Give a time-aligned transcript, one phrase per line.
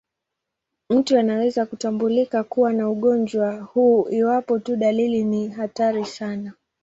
[0.89, 6.53] Mtu anaweza kutambulika kuwa na ugonjwa huu iwapo tu dalili ni hatari sana.